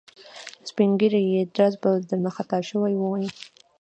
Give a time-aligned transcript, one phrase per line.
[0.69, 3.27] سپین ږیری یې ډز به درنه خطا شوی وي.